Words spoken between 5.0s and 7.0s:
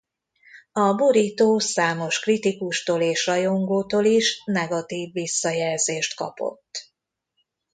visszajelzést kapott.